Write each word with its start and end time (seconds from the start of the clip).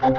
It's 0.00 0.12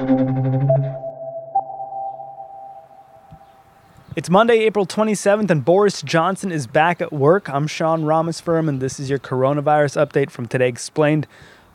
Monday, 4.30 4.60
April 4.60 4.86
27th, 4.86 5.50
and 5.50 5.64
Boris 5.64 6.02
Johnson 6.02 6.52
is 6.52 6.68
back 6.68 7.00
at 7.00 7.14
work. 7.14 7.50
I'm 7.50 7.66
Sean 7.66 8.04
Rameswaram, 8.04 8.68
and 8.68 8.82
this 8.82 9.00
is 9.00 9.10
your 9.10 9.20
coronavirus 9.20 10.06
update 10.06 10.32
from 10.32 10.48
Today 10.48 10.68
Explained. 10.68 11.28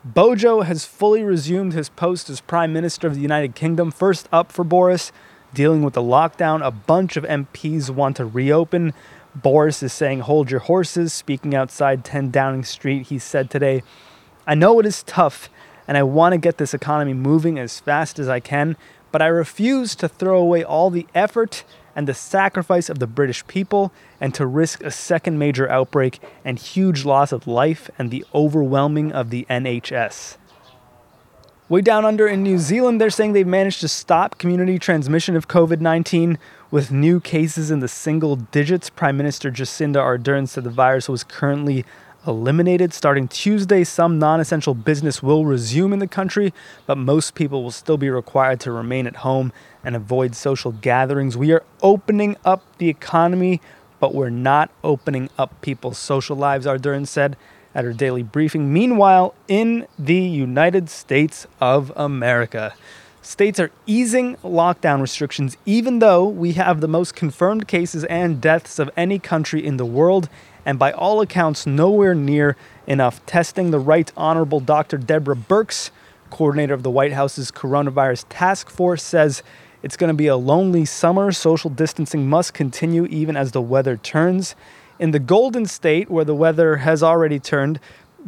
Bojo 0.03 0.61
has 0.61 0.85
fully 0.85 1.23
resumed 1.23 1.73
his 1.73 1.89
post 1.89 2.29
as 2.29 2.41
Prime 2.41 2.71
Minister 2.71 3.07
of 3.07 3.15
the 3.15 3.21
United 3.21 3.55
Kingdom. 3.55 3.89
First 3.89 4.29
up 4.31 4.51
for 4.51 4.63
Boris, 4.63 5.11
dealing 5.55 5.81
with 5.81 5.95
the 5.95 6.03
lockdown. 6.03 6.63
A 6.63 6.69
bunch 6.69 7.17
of 7.17 7.23
MPs 7.23 7.89
want 7.89 8.17
to 8.17 8.25
reopen. 8.25 8.93
Boris 9.33 9.81
is 9.81 9.93
saying, 9.93 10.19
Hold 10.19 10.51
your 10.51 10.59
horses. 10.59 11.11
Speaking 11.11 11.55
outside 11.55 12.05
10 12.05 12.29
Downing 12.29 12.65
Street, 12.65 13.07
he 13.07 13.17
said 13.17 13.49
today, 13.49 13.81
I 14.45 14.53
know 14.53 14.79
it 14.79 14.85
is 14.85 15.01
tough, 15.01 15.49
and 15.87 15.97
I 15.97 16.03
want 16.03 16.33
to 16.33 16.37
get 16.37 16.57
this 16.57 16.73
economy 16.73 17.13
moving 17.13 17.59
as 17.59 17.79
fast 17.79 18.19
as 18.19 18.27
I 18.27 18.39
can, 18.39 18.77
but 19.11 19.21
I 19.21 19.27
refuse 19.27 19.95
to 19.95 20.09
throw 20.09 20.37
away 20.37 20.63
all 20.63 20.89
the 20.89 21.07
effort 21.15 21.63
and 21.95 22.07
the 22.07 22.13
sacrifice 22.13 22.89
of 22.89 22.99
the 22.99 23.07
British 23.07 23.45
people 23.47 23.93
and 24.19 24.33
to 24.33 24.45
risk 24.45 24.83
a 24.83 24.91
second 24.91 25.39
major 25.39 25.69
outbreak 25.69 26.19
and 26.43 26.59
huge 26.59 27.05
loss 27.05 27.31
of 27.31 27.47
life 27.47 27.89
and 27.97 28.11
the 28.11 28.25
overwhelming 28.33 29.11
of 29.11 29.29
the 29.29 29.45
NHS. 29.49 30.37
Way 31.67 31.81
down 31.81 32.05
under 32.05 32.27
in 32.27 32.43
New 32.43 32.59
Zealand, 32.59 33.01
they're 33.01 33.09
saying 33.09 33.33
they've 33.33 33.47
managed 33.47 33.81
to 33.81 33.87
stop 33.87 34.37
community 34.37 34.77
transmission 34.77 35.35
of 35.35 35.47
COVID 35.47 35.79
19 35.79 36.37
with 36.69 36.91
new 36.91 37.19
cases 37.19 37.71
in 37.71 37.79
the 37.79 37.87
single 37.87 38.35
digits. 38.35 38.91
Prime 38.91 39.17
Minister 39.17 39.49
Jacinda 39.49 39.95
Ardern 39.95 40.47
said 40.47 40.63
the 40.63 40.69
virus 40.69 41.09
was 41.09 41.23
currently 41.23 41.83
eliminated. 42.27 42.93
Starting 42.93 43.27
Tuesday, 43.27 43.83
some 43.83 44.19
non 44.19 44.39
essential 44.39 44.73
business 44.73 45.21
will 45.21 45.45
resume 45.45 45.93
in 45.93 45.99
the 45.99 46.07
country, 46.07 46.53
but 46.85 46.97
most 46.97 47.35
people 47.35 47.63
will 47.63 47.71
still 47.71 47.97
be 47.97 48.09
required 48.09 48.59
to 48.61 48.71
remain 48.71 49.07
at 49.07 49.17
home 49.17 49.51
and 49.83 49.95
avoid 49.95 50.35
social 50.35 50.71
gatherings. 50.71 51.37
We 51.37 51.51
are 51.51 51.63
opening 51.81 52.37
up 52.43 52.63
the 52.77 52.89
economy, 52.89 53.61
but 53.99 54.13
we're 54.13 54.29
not 54.29 54.69
opening 54.83 55.29
up 55.37 55.61
people's 55.61 55.97
social 55.97 56.35
lives, 56.35 56.65
Ardern 56.65 57.07
said 57.07 57.37
at 57.73 57.83
her 57.83 57.93
daily 57.93 58.23
briefing. 58.23 58.71
Meanwhile, 58.71 59.35
in 59.47 59.85
the 59.99 60.15
United 60.15 60.89
States 60.89 61.45
of 61.59 61.91
America, 61.95 62.73
states 63.21 63.59
are 63.59 63.71
easing 63.85 64.37
lockdown 64.37 65.01
restrictions, 65.01 65.57
even 65.65 65.99
though 65.99 66.25
we 66.25 66.53
have 66.53 66.79
the 66.79 66.87
most 66.87 67.15
confirmed 67.15 67.67
cases 67.67 68.03
and 68.05 68.39
deaths 68.39 68.79
of 68.79 68.89
any 68.95 69.19
country 69.19 69.65
in 69.65 69.77
the 69.77 69.85
world 69.85 70.29
and 70.65 70.79
by 70.79 70.91
all 70.91 71.21
accounts, 71.21 71.65
nowhere 71.65 72.15
near 72.15 72.57
enough 72.87 73.25
testing. 73.25 73.71
The 73.71 73.79
Right 73.79 74.11
Honorable 74.17 74.59
Dr. 74.59 74.97
Deborah 74.97 75.35
Birx, 75.35 75.91
coordinator 76.29 76.73
of 76.73 76.83
the 76.83 76.89
White 76.89 77.13
House's 77.13 77.51
coronavirus 77.51 78.25
task 78.29 78.69
force, 78.69 79.03
says 79.03 79.43
it's 79.83 79.95
going 79.95 80.07
to 80.09 80.15
be 80.15 80.27
a 80.27 80.35
lonely 80.35 80.85
summer. 80.85 81.31
Social 81.31 81.69
distancing 81.69 82.27
must 82.27 82.53
continue 82.53 83.05
even 83.05 83.37
as 83.37 83.51
the 83.51 83.61
weather 83.61 83.97
turns. 83.97 84.55
In 84.97 85.11
the 85.11 85.19
Golden 85.19 85.65
State, 85.65 86.09
where 86.09 86.25
the 86.25 86.33
weather 86.33 86.77
has 86.77 87.03
already 87.03 87.39
turned, 87.39 87.79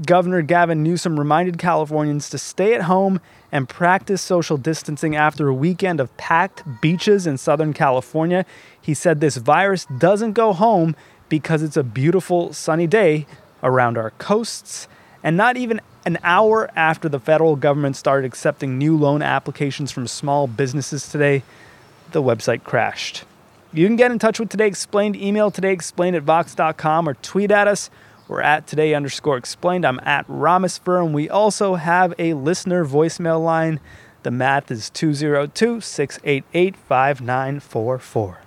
Governor 0.06 0.44
Gavin 0.44 0.84
Newsom 0.84 1.18
reminded 1.18 1.58
Californians 1.58 2.30
to 2.30 2.38
stay 2.38 2.76
at 2.76 2.84
home 2.84 3.20
and 3.52 3.68
practice 3.68 4.22
social 4.22 4.58
distancing 4.58 5.16
after 5.16 5.48
a 5.48 5.54
weekend 5.54 6.00
of 6.00 6.16
packed 6.18 6.64
beaches 6.82 7.26
in 7.26 7.38
Southern 7.38 7.74
California. 7.74 8.46
He 8.80 8.94
said 8.94 9.20
this 9.20 9.38
virus 9.38 9.86
doesn't 9.98 10.34
go 10.34 10.54
home 10.54 10.96
because 11.30 11.62
it's 11.64 11.78
a 11.78 11.84
beautiful 11.84 12.54
sunny 12.54 12.88
day 12.88 13.26
around 13.64 13.98
our 13.98 14.12
coasts. 14.12 14.88
And 15.24 15.36
not 15.36 15.58
even 15.58 15.82
an 16.06 16.18
hour 16.24 16.70
after 16.76 17.10
the 17.10 17.20
federal 17.20 17.56
government 17.56 17.96
started 17.96 18.26
accepting 18.26 18.78
new 18.78 18.96
loan 18.98 19.22
applications 19.22 19.92
from 19.92 20.08
small 20.08 20.48
businesses 20.48 21.10
today, 21.10 21.44
the 22.12 22.22
website 22.22 22.64
crashed. 22.64 23.26
You 23.74 23.86
can 23.86 23.98
get 23.98 24.12
in 24.12 24.20
touch 24.20 24.40
with 24.40 24.50
Today 24.50 24.68
Explained. 24.68 25.16
Email 25.18 25.52
Today 25.52 25.74
Explained 25.74 26.16
at 26.16 26.24
Vox.com 26.24 27.10
or 27.10 27.16
tweet 27.16 27.52
at 27.52 27.68
us. 27.68 27.90
We're 28.28 28.42
at 28.42 28.68
Today 28.68 28.94
underscore 28.94 29.38
explained. 29.38 29.86
I'm 29.86 30.00
at 30.04 30.28
Rameswaram. 30.28 31.12
We 31.12 31.30
also 31.30 31.76
have 31.76 32.14
a 32.18 32.34
listener 32.34 32.86
voicemail 32.86 33.44
line. 33.44 33.80
The 34.24 34.32
math 34.32 34.72
is 34.72 34.90
202 34.90 35.82
688 35.82 36.76
5944. 36.76 38.47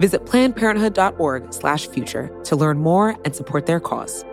Visit 0.00 0.24
plannedparenthood.org/future 0.24 2.30
to 2.44 2.56
learn 2.56 2.78
more 2.78 3.16
and 3.24 3.36
support 3.36 3.66
their 3.66 3.80
cause. 3.80 4.24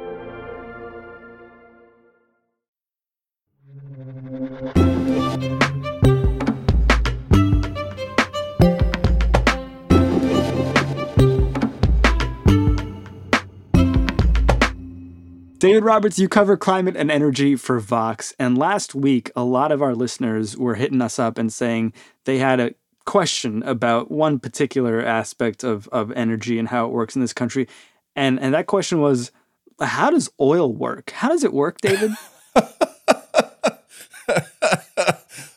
David 15.59 15.83
Roberts, 15.83 16.19
you 16.19 16.29
cover 16.29 16.55
climate 16.55 16.95
and 16.95 17.09
energy 17.09 17.55
for 17.55 17.79
Vox. 17.79 18.33
And 18.37 18.57
last 18.57 18.93
week, 18.93 19.31
a 19.35 19.43
lot 19.43 19.71
of 19.71 19.81
our 19.81 19.95
listeners 19.95 20.55
were 20.55 20.75
hitting 20.75 21.01
us 21.01 21.17
up 21.17 21.39
and 21.39 21.51
saying 21.51 21.93
they 22.25 22.37
had 22.37 22.59
a 22.59 22.75
question 23.07 23.63
about 23.63 24.11
one 24.11 24.37
particular 24.37 25.03
aspect 25.03 25.63
of, 25.63 25.87
of 25.87 26.11
energy 26.11 26.59
and 26.59 26.67
how 26.67 26.85
it 26.85 26.91
works 26.91 27.15
in 27.15 27.21
this 27.21 27.33
country. 27.33 27.67
And, 28.15 28.39
and 28.39 28.53
that 28.53 28.67
question 28.67 28.99
was 28.99 29.31
how 29.79 30.11
does 30.11 30.29
oil 30.39 30.71
work? 30.71 31.09
How 31.11 31.29
does 31.29 31.43
it 31.43 31.53
work, 31.53 31.79
David? 31.81 32.11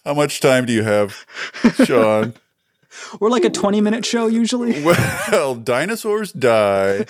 how 0.05 0.15
much 0.15 0.41
time 0.41 0.65
do 0.65 0.73
you 0.73 0.85
have, 0.85 1.27
Sean? 1.85 2.35
We're 3.21 3.31
like 3.31 3.45
a 3.45 3.51
20 3.51 3.81
minute 3.81 4.07
show 4.07 4.27
usually. 4.27 4.85
Well, 5.33 5.55
dinosaurs 5.55 6.33
die. 6.33 7.07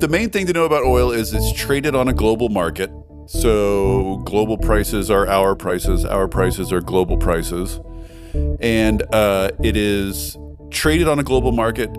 The 0.00 0.08
main 0.08 0.30
thing 0.30 0.46
to 0.46 0.52
know 0.52 0.64
about 0.64 0.84
oil 0.84 1.10
is 1.10 1.32
it's 1.32 1.52
traded 1.52 1.94
on 1.94 2.08
a 2.08 2.12
global 2.12 2.48
market. 2.48 2.90
So 3.28 4.22
global 4.24 4.56
prices 4.56 5.10
are 5.10 5.28
our 5.28 5.54
prices, 5.54 6.02
our 6.02 6.28
prices 6.28 6.72
are 6.72 6.80
global 6.80 7.18
prices. 7.18 7.78
And 8.58 9.02
uh, 9.14 9.50
it 9.62 9.76
is 9.76 10.38
traded 10.70 11.08
on 11.08 11.18
a 11.18 11.22
global 11.22 11.52
market 11.52 11.90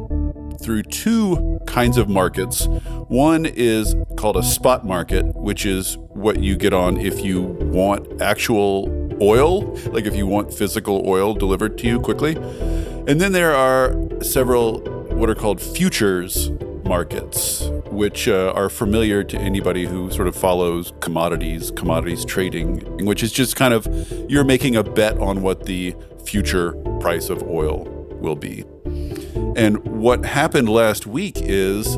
through 0.60 0.84
two 0.84 1.60
kinds 1.68 1.98
of 1.98 2.10
markets. 2.10 2.66
One 3.10 3.46
is 3.46 3.96
called 4.18 4.38
a 4.38 4.44
spot 4.44 4.88
market, 4.88 5.36
which 5.36 5.68
is 5.68 6.00
what 6.00 6.40
you 6.40 6.58
get 6.58 6.74
on 6.74 6.98
if 6.98 7.24
you 7.24 7.42
want 7.42 8.24
actual 8.24 8.90
oil, 9.22 9.76
like 9.92 10.06
if 10.06 10.16
you 10.16 10.26
want 10.26 10.52
physical 10.52 11.08
oil 11.08 11.36
delivered 11.36 11.78
to 11.78 11.88
you 11.88 12.00
quickly. 12.00 12.38
And 13.08 13.22
then 13.22 13.34
there 13.34 13.56
are 13.56 13.96
several 14.24 14.80
what 15.12 15.30
are 15.30 15.36
called 15.36 15.62
futures 15.62 16.50
markets, 16.90 17.70
which 17.92 18.28
uh, 18.28 18.52
are 18.56 18.68
familiar 18.68 19.24
to 19.24 19.38
anybody 19.38 19.86
who 19.86 20.10
sort 20.10 20.28
of 20.28 20.36
follows 20.36 20.92
commodities, 21.00 21.72
commodities 21.72 22.26
trading, 22.26 23.06
which 23.06 23.22
is 23.22 23.32
just 23.32 23.56
kind 23.56 23.74
of 23.76 23.88
you're 24.28 24.44
making 24.44 24.76
a 24.76 24.84
bet 24.84 25.18
on 25.20 25.44
what 25.44 25.66
the 25.66 25.96
future 26.26 26.74
price 27.00 27.30
of 27.30 27.44
oil 27.44 27.86
will 28.20 28.36
be. 28.36 28.66
And 29.56 29.78
what 29.86 30.26
happened 30.26 30.68
last 30.68 31.06
week 31.06 31.36
is 31.38 31.98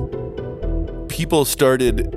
people 1.08 1.46
started 1.46 2.12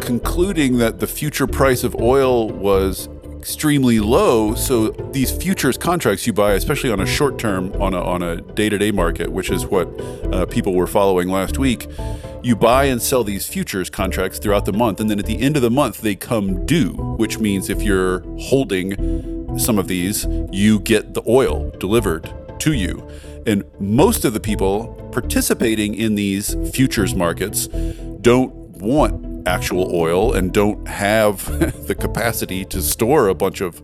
concluding 0.00 0.78
that 0.78 0.98
the 0.98 1.06
future 1.06 1.46
price 1.46 1.84
of 1.84 1.94
oil 2.00 2.48
was 2.48 3.08
extremely 3.42 3.98
low. 3.98 4.54
So 4.54 4.90
these 5.10 5.32
futures 5.32 5.76
contracts 5.76 6.28
you 6.28 6.32
buy, 6.32 6.52
especially 6.52 6.92
on 6.92 7.00
a 7.00 7.06
short 7.06 7.40
term, 7.40 7.72
on 7.82 7.92
a 7.92 8.00
on 8.00 8.22
a 8.22 8.36
day 8.40 8.68
to 8.68 8.78
day 8.78 8.92
market, 8.92 9.32
which 9.32 9.50
is 9.50 9.66
what 9.66 9.88
uh, 10.32 10.46
people 10.46 10.74
were 10.74 10.86
following 10.86 11.28
last 11.28 11.58
week, 11.58 11.88
you 12.44 12.54
buy 12.54 12.84
and 12.84 13.02
sell 13.02 13.24
these 13.24 13.48
futures 13.48 13.90
contracts 13.90 14.38
throughout 14.38 14.64
the 14.64 14.72
month, 14.72 15.00
and 15.00 15.10
then 15.10 15.18
at 15.18 15.26
the 15.26 15.40
end 15.40 15.56
of 15.56 15.62
the 15.62 15.72
month 15.72 16.02
they 16.02 16.14
come 16.14 16.64
due, 16.66 16.92
which 17.18 17.40
means 17.40 17.68
if 17.68 17.82
you're 17.82 18.20
holding 18.38 19.58
some 19.58 19.76
of 19.76 19.88
these, 19.88 20.24
you 20.52 20.78
get 20.78 21.14
the 21.14 21.22
oil 21.26 21.68
delivered 21.80 22.32
to 22.60 22.72
you. 22.72 23.04
And 23.44 23.64
most 23.80 24.24
of 24.24 24.34
the 24.34 24.40
people 24.40 24.94
participating 25.10 25.96
in 25.96 26.14
these 26.14 26.54
futures 26.72 27.12
markets 27.12 27.66
don't 28.20 28.54
want 28.78 29.31
actual 29.46 29.94
oil 29.94 30.32
and 30.32 30.52
don't 30.52 30.86
have 30.88 31.46
the 31.86 31.94
capacity 31.94 32.64
to 32.66 32.82
store 32.82 33.28
a 33.28 33.34
bunch 33.34 33.60
of 33.60 33.82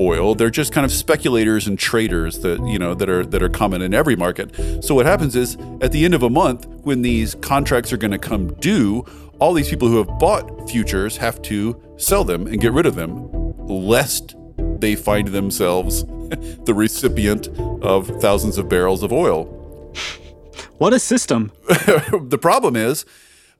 oil. 0.00 0.34
They're 0.34 0.50
just 0.50 0.72
kind 0.72 0.84
of 0.84 0.92
speculators 0.92 1.66
and 1.66 1.78
traders 1.78 2.40
that, 2.40 2.64
you 2.66 2.78
know, 2.78 2.94
that 2.94 3.08
are 3.08 3.24
that 3.26 3.42
are 3.42 3.48
common 3.48 3.82
in 3.82 3.94
every 3.94 4.16
market. 4.16 4.54
So 4.82 4.94
what 4.94 5.06
happens 5.06 5.36
is 5.36 5.56
at 5.80 5.92
the 5.92 6.04
end 6.04 6.14
of 6.14 6.22
a 6.22 6.30
month 6.30 6.66
when 6.82 7.02
these 7.02 7.34
contracts 7.36 7.92
are 7.92 7.96
going 7.96 8.10
to 8.10 8.18
come 8.18 8.54
due, 8.54 9.04
all 9.38 9.52
these 9.52 9.68
people 9.68 9.88
who 9.88 9.98
have 9.98 10.18
bought 10.18 10.68
futures 10.68 11.16
have 11.16 11.42
to 11.42 11.80
sell 11.96 12.24
them 12.24 12.46
and 12.46 12.60
get 12.60 12.72
rid 12.72 12.86
of 12.86 12.94
them 12.94 13.28
lest 13.66 14.34
they 14.80 14.94
find 14.94 15.28
themselves 15.28 16.04
the 16.64 16.74
recipient 16.74 17.48
of 17.82 18.08
thousands 18.20 18.58
of 18.58 18.68
barrels 18.68 19.02
of 19.02 19.12
oil. 19.12 19.44
What 20.78 20.92
a 20.92 20.98
system. 20.98 21.52
the 21.68 22.38
problem 22.40 22.74
is, 22.76 23.04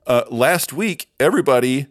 uh, 0.07 0.25
last 0.31 0.73
week, 0.73 1.09
everybody 1.21 1.87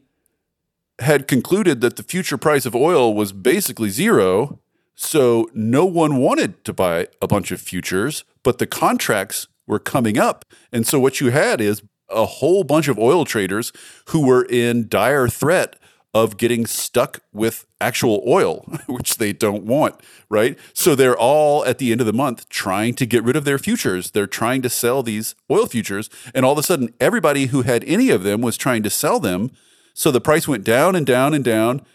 had 1.00 1.28
concluded 1.28 1.82
that 1.82 1.96
the 1.96 2.04
future 2.04 2.38
price 2.38 2.66
of 2.66 2.76
oil 2.76 3.14
was 3.14 3.34
basically 3.34 3.90
zero. 3.90 4.60
So 4.96 5.50
no 5.54 5.86
one 5.86 6.18
wanted 6.18 6.64
to 6.66 6.74
buy 6.74 7.08
a 7.22 7.28
bunch 7.28 7.52
of 7.52 7.60
futures, 7.60 8.24
but 8.44 8.60
the 8.60 8.68
contracts 8.68 9.48
were 9.66 9.80
coming 9.80 10.18
up. 10.18 10.46
And 10.72 10.86
so 10.86 11.00
what 11.00 11.20
you 11.20 11.32
had 11.32 11.60
is 11.60 11.82
a 12.10 12.26
whole 12.26 12.64
bunch 12.64 12.88
of 12.88 13.00
oil 13.00 13.26
traders 13.26 13.72
who 14.10 14.26
were 14.26 14.44
in 14.44 14.88
dire 14.88 15.28
threat 15.28 15.78
of 16.14 16.38
getting 16.38 16.66
stuck 16.66 17.20
with 17.32 17.66
actual 17.80 18.24
oil, 18.28 18.66
which 18.88 19.18
they 19.18 19.32
don't 19.32 19.64
want, 19.64 19.96
right? 20.30 20.58
So 20.74 20.94
they're 20.94 21.18
all 21.18 21.66
at 21.66 21.78
the 21.78 21.92
end 21.92 22.02
of 22.02 22.08
the 22.08 22.14
month 22.14 22.50
trying 22.50 22.96
to 22.96 23.06
get 23.06 23.24
rid 23.24 23.36
of 23.36 23.46
their 23.46 23.58
futures. 23.58 24.12
They're 24.12 24.28
trying 24.28 24.62
to 24.64 24.70
sell 24.70 25.04
these 25.04 25.36
oil 25.50 25.68
futures. 25.68 26.10
And 26.36 26.46
all 26.46 26.52
of 26.52 26.58
a 26.58 26.64
sudden, 26.64 26.94
everybody 27.00 27.48
who 27.48 27.62
had 27.62 27.84
any 27.86 28.10
of 28.10 28.24
them 28.24 28.42
was 28.42 28.58
trying 28.58 28.84
to 28.84 28.90
sell 28.90 29.20
them. 29.20 29.52
So 29.94 30.12
the 30.12 30.22
price 30.22 30.48
went 30.48 30.64
down 30.64 30.96
and 30.96 31.06
down 31.06 31.34
and 31.34 31.44
down 31.44 31.86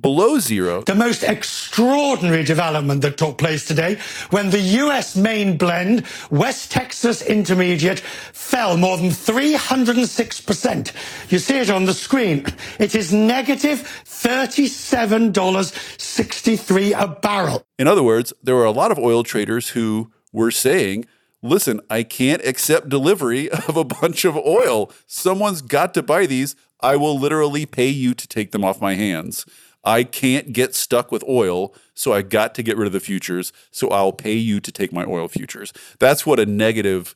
below 0.00 0.38
zero. 0.38 0.82
The 0.82 0.94
most 0.94 1.22
extraordinary 1.22 2.44
development 2.44 3.00
that 3.02 3.16
took 3.16 3.38
place 3.38 3.66
today 3.66 3.98
when 4.30 4.50
the 4.50 4.60
US 4.60 5.16
main 5.16 5.56
blend, 5.56 6.04
West 6.30 6.70
Texas 6.70 7.22
Intermediate, 7.22 8.00
fell 8.00 8.76
more 8.76 8.98
than 8.98 9.10
306%. 9.10 10.92
You 11.30 11.38
see 11.38 11.58
it 11.58 11.70
on 11.70 11.86
the 11.86 11.94
screen. 11.94 12.44
It 12.78 12.94
is 12.94 13.12
negative 13.12 14.04
$37.63 14.04 17.00
a 17.00 17.08
barrel. 17.08 17.66
In 17.78 17.88
other 17.88 18.02
words, 18.02 18.32
there 18.42 18.54
were 18.54 18.64
a 18.64 18.70
lot 18.70 18.90
of 18.90 18.98
oil 18.98 19.22
traders 19.22 19.70
who 19.70 20.10
were 20.32 20.50
saying, 20.50 21.06
listen, 21.42 21.80
I 21.88 22.02
can't 22.02 22.44
accept 22.44 22.88
delivery 22.88 23.48
of 23.50 23.76
a 23.76 23.84
bunch 23.84 24.24
of 24.24 24.36
oil. 24.36 24.90
Someone's 25.06 25.62
got 25.62 25.94
to 25.94 26.02
buy 26.02 26.26
these. 26.26 26.56
I 26.80 26.96
will 26.96 27.16
literally 27.18 27.64
pay 27.64 27.88
you 27.88 28.12
to 28.14 28.28
take 28.28 28.52
them 28.52 28.64
off 28.64 28.80
my 28.80 28.94
hands. 28.94 29.46
I 29.86 30.02
can't 30.02 30.52
get 30.52 30.74
stuck 30.74 31.12
with 31.12 31.22
oil, 31.28 31.72
so 31.94 32.12
I 32.12 32.22
got 32.22 32.54
to 32.56 32.62
get 32.62 32.76
rid 32.76 32.88
of 32.88 32.92
the 32.92 33.00
futures. 33.00 33.52
So 33.70 33.88
I'll 33.88 34.12
pay 34.12 34.34
you 34.34 34.60
to 34.60 34.72
take 34.72 34.92
my 34.92 35.04
oil 35.04 35.28
futures. 35.28 35.72
That's 36.00 36.26
what 36.26 36.40
a 36.40 36.44
negative 36.44 37.14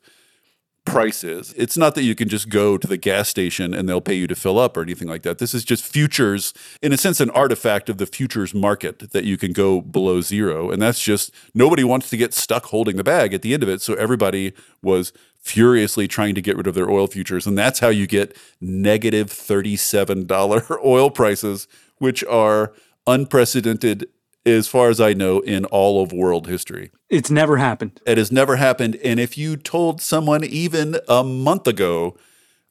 price 0.85 1.23
is. 1.23 1.53
It's 1.55 1.77
not 1.77 1.95
that 1.95 2.05
you 2.05 2.15
can 2.15 2.29
just 2.29 2.49
go 2.49 2.79
to 2.79 2.87
the 2.87 2.97
gas 2.97 3.29
station 3.29 3.75
and 3.75 3.89
they'll 3.89 4.01
pay 4.01 4.15
you 4.15 4.27
to 4.27 4.35
fill 4.35 4.59
up 4.59 4.77
or 4.77 4.83
anything 4.83 5.09
like 5.09 5.23
that. 5.23 5.39
This 5.39 5.53
is 5.53 5.65
just 5.65 5.85
futures, 5.85 6.55
in 6.81 6.93
a 6.93 6.97
sense, 6.97 7.21
an 7.21 7.31
artifact 7.31 7.89
of 7.89 7.99
the 7.99 8.07
futures 8.07 8.55
market 8.55 9.11
that 9.11 9.25
you 9.25 9.37
can 9.37 9.53
go 9.53 9.81
below 9.81 10.21
zero. 10.21 10.71
And 10.71 10.81
that's 10.81 11.03
just 11.03 11.33
nobody 11.55 11.85
wants 11.85 12.09
to 12.11 12.17
get 12.17 12.33
stuck 12.33 12.67
holding 12.67 12.97
the 12.97 13.05
bag 13.05 13.35
at 13.35 13.43
the 13.43 13.53
end 13.53 13.63
of 13.63 13.69
it. 13.69 13.83
So 13.83 13.95
everybody 13.95 14.53
was 14.83 15.13
furiously 15.37 16.07
trying 16.07 16.35
to 16.35 16.43
get 16.43 16.57
rid 16.57 16.67
of 16.67 16.75
their 16.75 16.91
oil 16.91 17.07
futures. 17.07 17.47
And 17.47 17.59
that's 17.59 17.81
how 17.81 17.89
you 17.89 18.07
get 18.07 18.37
negative 18.61 19.29
$37 19.29 20.79
oil 20.85 21.11
prices 21.11 21.67
which 22.01 22.25
are 22.25 22.73
unprecedented 23.07 24.09
as 24.45 24.67
far 24.67 24.89
as 24.89 25.01
I 25.01 25.13
know 25.13 25.41
in 25.41 25.65
all 25.67 26.03
of 26.03 26.13
world 26.13 26.49
history. 26.49 26.91
It's 27.09 27.31
never 27.31 27.59
happened. 27.59 28.01
It 28.07 28.19
has 28.19 28.33
never 28.33 28.57
happened. 28.57 28.97
And 29.05 29.21
if 29.21 29.39
you 29.39 29.57
told 29.57 30.01
someone 30.01 30.43
even 30.43 30.99
a 31.09 31.23
month 31.23 31.67
ago 31.67 32.17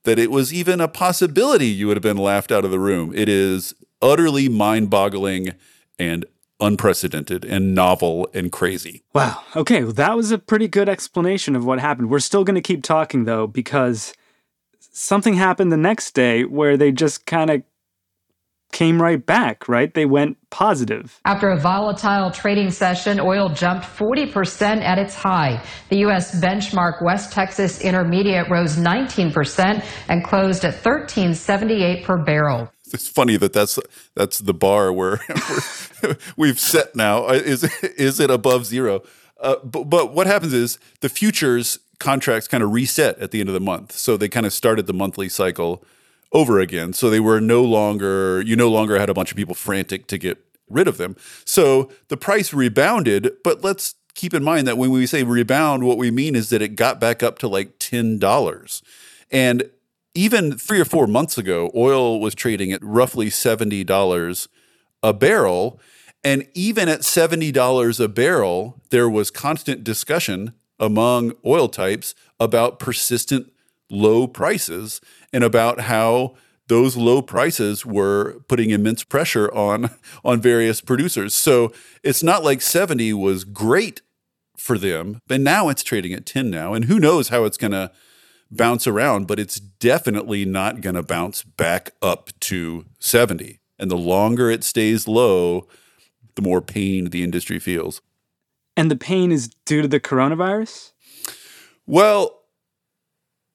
that 0.03 0.19
it 0.19 0.31
was 0.31 0.53
even 0.53 0.81
a 0.81 0.87
possibility, 0.87 1.67
you 1.67 1.87
would 1.87 1.97
have 1.97 2.03
been 2.03 2.17
laughed 2.17 2.51
out 2.51 2.65
of 2.65 2.71
the 2.71 2.79
room. 2.79 3.13
It 3.15 3.29
is 3.29 3.75
utterly 4.01 4.49
mind 4.49 4.89
boggling 4.89 5.53
and 5.99 6.25
unprecedented 6.59 7.45
and 7.45 7.75
novel 7.75 8.27
and 8.33 8.51
crazy. 8.51 9.03
Wow. 9.13 9.43
Okay. 9.55 9.83
Well, 9.83 9.93
that 9.93 10.17
was 10.17 10.31
a 10.31 10.39
pretty 10.39 10.67
good 10.67 10.89
explanation 10.89 11.55
of 11.55 11.65
what 11.65 11.79
happened. 11.79 12.09
We're 12.09 12.19
still 12.19 12.43
going 12.43 12.55
to 12.55 12.61
keep 12.61 12.83
talking, 12.83 13.25
though, 13.25 13.45
because 13.45 14.13
something 14.79 15.35
happened 15.35 15.71
the 15.71 15.77
next 15.77 16.15
day 16.15 16.43
where 16.45 16.75
they 16.77 16.91
just 16.91 17.25
kind 17.25 17.49
of 17.49 17.63
came 18.71 19.01
right 19.01 19.23
back, 19.23 19.67
right? 19.67 19.93
They 19.93 20.05
went 20.05 20.37
positive. 20.49 21.19
After 21.25 21.49
a 21.49 21.57
volatile 21.57 22.31
trading 22.31 22.71
session, 22.71 23.19
oil 23.19 23.49
jumped 23.49 23.85
40% 23.85 24.81
at 24.81 24.97
its 24.97 25.15
high. 25.15 25.63
The 25.89 25.97
U.S. 25.99 26.39
benchmark 26.39 27.03
West 27.03 27.31
Texas 27.31 27.81
Intermediate 27.81 28.49
rose 28.49 28.77
19% 28.77 29.83
and 30.07 30.23
closed 30.23 30.63
at 30.65 30.73
1378 30.73 32.03
per 32.03 32.17
barrel. 32.17 32.71
It's 32.93 33.07
funny 33.07 33.37
that 33.37 33.53
that's 33.53 33.77
that's 34.15 34.39
the 34.39 34.53
bar 34.53 34.91
where 34.91 35.19
we've 36.37 36.59
set 36.59 36.95
now. 36.95 37.25
Uh, 37.25 37.33
is 37.33 37.63
is 37.83 38.19
it 38.19 38.31
above 38.31 38.65
zero? 38.65 39.03
Uh, 39.39 39.57
but, 39.63 39.83
but 39.85 40.13
what 40.13 40.25
happens 40.25 40.53
is 40.53 40.79
the 41.01 41.09
futures 41.09 41.79
contracts 41.99 42.47
kind 42.47 42.63
of 42.63 42.71
reset 42.71 43.17
at 43.19 43.31
the 43.31 43.39
end 43.41 43.49
of 43.49 43.53
the 43.53 43.59
month, 43.59 43.91
so 43.91 44.17
they 44.17 44.27
kind 44.27 44.45
of 44.45 44.53
started 44.53 44.87
the 44.87 44.93
monthly 44.93 45.29
cycle 45.29 45.83
over 46.31 46.59
again. 46.59 46.93
So 46.93 47.09
they 47.09 47.19
were 47.19 47.41
no 47.41 47.63
longer, 47.63 48.41
you 48.41 48.55
no 48.55 48.69
longer 48.69 48.99
had 48.99 49.09
a 49.09 49.13
bunch 49.13 49.31
of 49.31 49.37
people 49.37 49.55
frantic 49.55 50.07
to 50.07 50.17
get 50.17 50.37
rid 50.69 50.87
of 50.87 50.97
them. 50.97 51.15
So 51.45 51.91
the 52.07 52.17
price 52.17 52.53
rebounded, 52.53 53.31
but 53.43 53.63
let's 53.63 53.95
keep 54.13 54.33
in 54.33 54.43
mind 54.43 54.67
that 54.67 54.77
when 54.77 54.91
we 54.91 55.05
say 55.05 55.23
rebound, 55.23 55.83
what 55.83 55.97
we 55.97 56.11
mean 56.11 56.35
is 56.35 56.49
that 56.49 56.61
it 56.61 56.75
got 56.75 56.99
back 56.99 57.23
up 57.23 57.39
to 57.39 57.47
like 57.47 57.79
$10. 57.79 58.81
And 59.31 59.69
even 60.13 60.57
three 60.57 60.79
or 60.79 60.85
four 60.85 61.07
months 61.07 61.37
ago, 61.37 61.71
oil 61.75 62.19
was 62.19 62.35
trading 62.35 62.71
at 62.71 62.83
roughly 62.83 63.27
$70 63.27 64.47
a 65.01 65.13
barrel. 65.13 65.79
And 66.23 66.47
even 66.53 66.89
at 66.89 67.01
$70 67.01 68.03
a 68.03 68.07
barrel, 68.07 68.81
there 68.89 69.09
was 69.09 69.31
constant 69.31 69.83
discussion 69.83 70.53
among 70.79 71.33
oil 71.45 71.67
types 71.67 72.15
about 72.39 72.79
persistent 72.79 73.51
low 73.89 74.27
prices 74.27 75.01
and 75.31 75.43
about 75.43 75.81
how 75.81 76.35
those 76.67 76.95
low 76.95 77.21
prices 77.21 77.85
were 77.85 78.41
putting 78.47 78.69
immense 78.69 79.03
pressure 79.03 79.53
on 79.53 79.89
on 80.23 80.41
various 80.41 80.81
producers. 80.81 81.33
So 81.33 81.73
it's 82.03 82.23
not 82.23 82.43
like 82.43 82.61
70 82.61 83.13
was 83.13 83.43
great 83.43 84.01
for 84.55 84.77
them, 84.77 85.19
but 85.27 85.41
now 85.41 85.69
it's 85.69 85.83
trading 85.83 86.13
at 86.13 86.25
10 86.25 86.49
now 86.49 86.73
and 86.73 86.85
who 86.85 86.99
knows 86.99 87.29
how 87.29 87.43
it's 87.43 87.57
going 87.57 87.71
to 87.71 87.91
bounce 88.51 88.87
around, 88.87 89.27
but 89.27 89.39
it's 89.39 89.59
definitely 89.59 90.45
not 90.45 90.81
going 90.81 90.95
to 90.95 91.03
bounce 91.03 91.43
back 91.43 91.91
up 92.01 92.31
to 92.41 92.85
70. 92.99 93.59
And 93.77 93.89
the 93.89 93.97
longer 93.97 94.49
it 94.49 94.63
stays 94.63 95.07
low, 95.07 95.67
the 96.35 96.41
more 96.41 96.61
pain 96.61 97.09
the 97.09 97.23
industry 97.23 97.59
feels. 97.59 98.01
And 98.75 98.89
the 98.89 98.95
pain 98.95 99.31
is 99.31 99.49
due 99.65 99.81
to 99.81 99.87
the 99.87 99.99
coronavirus? 99.99 100.91
Well, 101.85 102.38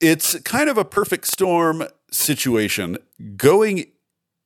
it's 0.05 0.39
kind 0.41 0.69
of 0.69 0.77
a 0.77 0.85
perfect 0.85 1.27
storm 1.27 1.85
situation 2.11 2.99
going 3.37 3.87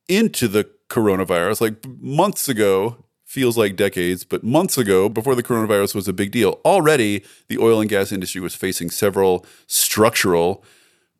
into 0.07 0.47
the 0.47 0.69
coronavirus. 0.89 1.59
Like 1.59 1.85
months 1.85 2.47
ago, 2.47 3.03
feels 3.25 3.57
like 3.57 3.75
decades, 3.75 4.23
but 4.23 4.41
months 4.41 4.77
ago, 4.77 5.09
before 5.09 5.35
the 5.35 5.43
coronavirus 5.43 5.93
was 5.93 6.07
a 6.07 6.13
big 6.13 6.31
deal, 6.31 6.59
already 6.63 7.23
the 7.47 7.57
oil 7.57 7.81
and 7.81 7.89
gas 7.89 8.11
industry 8.11 8.39
was 8.39 8.55
facing 8.55 8.89
several 8.89 9.45
structural 9.67 10.63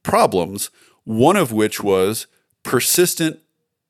problems, 0.03 0.71
one 1.03 1.35
of 1.35 1.51
which 1.51 1.83
was 1.83 2.25
persistent 2.63 3.39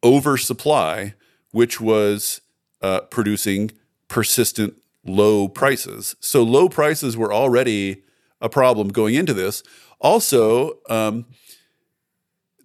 oversupply, 0.04 1.14
which 1.52 1.80
was 1.80 2.42
uh, 2.82 3.02
producing 3.02 3.72
persistent 4.08 4.82
low 5.06 5.48
prices. 5.48 6.16
So 6.20 6.42
low 6.42 6.70
prices 6.70 7.16
were 7.16 7.32
already 7.32 8.04
a 8.42 8.50
problem 8.50 8.90
going 8.90 9.16
into 9.16 9.34
this. 9.34 9.64
Also, 10.00 10.80
um, 10.90 11.26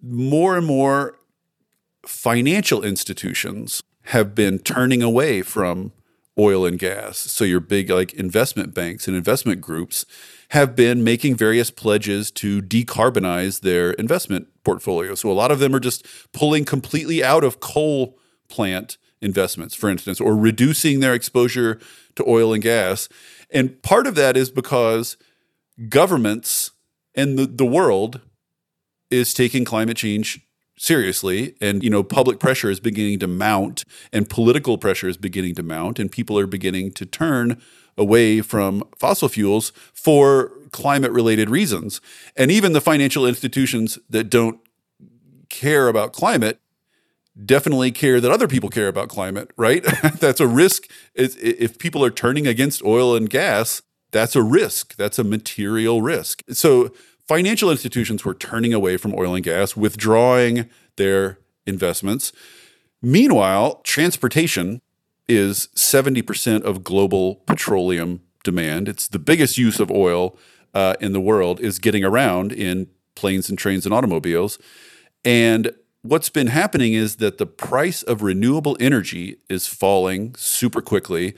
more 0.01 0.57
and 0.57 0.65
more 0.65 1.17
financial 2.05 2.83
institutions 2.83 3.83
have 4.05 4.35
been 4.35 4.59
turning 4.59 5.01
away 5.01 5.41
from 5.41 5.91
oil 6.37 6.65
and 6.65 6.77
gas. 6.77 7.17
So 7.17 7.43
your 7.43 7.59
big 7.59 7.89
like 7.89 8.13
investment 8.13 8.73
banks 8.73 9.07
and 9.07 9.15
investment 9.15 9.61
groups 9.61 10.05
have 10.49 10.75
been 10.75 11.03
making 11.03 11.35
various 11.35 11.71
pledges 11.71 12.29
to 12.31 12.61
decarbonize 12.61 13.61
their 13.61 13.91
investment 13.91 14.47
portfolio. 14.63 15.15
So 15.15 15.31
a 15.31 15.33
lot 15.33 15.51
of 15.51 15.59
them 15.59 15.73
are 15.73 15.79
just 15.79 16.05
pulling 16.33 16.65
completely 16.65 17.23
out 17.23 17.43
of 17.43 17.59
coal 17.59 18.17
plant 18.49 18.97
investments, 19.21 19.75
for 19.75 19.89
instance, 19.89 20.19
or 20.19 20.35
reducing 20.35 20.99
their 20.99 21.13
exposure 21.13 21.79
to 22.15 22.29
oil 22.29 22.53
and 22.53 22.61
gas. 22.61 23.09
And 23.49 23.81
part 23.81 24.05
of 24.05 24.15
that 24.15 24.37
is 24.37 24.49
because 24.49 25.17
governments 25.89 26.71
and 27.13 27.37
the, 27.37 27.45
the 27.45 27.65
world 27.65 28.21
is 29.09 29.33
taking 29.33 29.65
climate 29.65 29.97
change 29.97 30.41
seriously. 30.77 31.55
And 31.61 31.83
you 31.83 31.89
know 31.89 32.03
public 32.03 32.39
pressure 32.39 32.69
is 32.69 32.79
beginning 32.79 33.19
to 33.19 33.27
mount 33.27 33.85
and 34.11 34.29
political 34.29 34.77
pressure 34.77 35.07
is 35.07 35.17
beginning 35.17 35.55
to 35.55 35.63
mount. 35.63 35.99
And 35.99 36.11
people 36.11 36.37
are 36.37 36.47
beginning 36.47 36.91
to 36.93 37.05
turn 37.05 37.61
away 37.97 38.41
from 38.41 38.83
fossil 38.97 39.29
fuels 39.29 39.71
for 39.93 40.51
climate 40.71 41.11
related 41.11 41.49
reasons. 41.49 42.01
And 42.35 42.51
even 42.51 42.73
the 42.73 42.81
financial 42.81 43.25
institutions 43.25 43.97
that 44.09 44.29
don't 44.29 44.59
care 45.49 45.87
about 45.87 46.11
climate 46.11 46.59
definitely 47.45 47.91
care 47.91 48.19
that 48.19 48.31
other 48.31 48.47
people 48.47 48.69
care 48.69 48.87
about 48.87 49.09
climate 49.09 49.51
right? 49.57 49.83
That's 50.19 50.39
a 50.39 50.47
risk. 50.47 50.89
If 51.13 51.79
people 51.79 52.03
are 52.03 52.11
turning 52.11 52.47
against 52.47 52.83
oil 52.83 53.15
and 53.15 53.29
gas 53.29 53.81
that's 54.15 54.35
a 54.35 54.41
risk 54.41 54.95
that's 54.95 55.19
a 55.19 55.23
material 55.23 56.01
risk 56.01 56.41
so 56.51 56.91
financial 57.27 57.71
institutions 57.71 58.23
were 58.23 58.33
turning 58.33 58.73
away 58.73 58.97
from 58.97 59.13
oil 59.15 59.35
and 59.35 59.43
gas, 59.43 59.75
withdrawing 59.75 60.69
their 60.95 61.39
investments. 61.65 62.31
Meanwhile, 63.01 63.81
transportation 63.83 64.81
is 65.27 65.67
70% 65.75 66.63
of 66.63 66.83
global 66.83 67.35
petroleum 67.47 68.21
demand. 68.43 68.87
It's 68.87 69.07
the 69.07 69.19
biggest 69.19 69.57
use 69.57 69.79
of 69.79 69.89
oil 69.89 70.37
uh, 70.73 70.95
in 70.99 71.13
the 71.13 71.21
world 71.21 71.59
is 71.59 71.79
getting 71.79 72.03
around 72.03 72.51
in 72.51 72.87
planes 73.15 73.49
and 73.49 73.57
trains 73.57 73.85
and 73.85 73.93
automobiles. 73.93 74.59
And 75.23 75.71
what's 76.03 76.29
been 76.29 76.47
happening 76.47 76.93
is 76.93 77.15
that 77.15 77.39
the 77.39 77.47
price 77.47 78.03
of 78.03 78.21
renewable 78.21 78.77
energy 78.79 79.37
is 79.49 79.67
falling 79.67 80.35
super 80.35 80.81
quickly 80.81 81.33